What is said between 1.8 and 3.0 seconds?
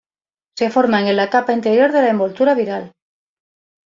de la envoltura viral.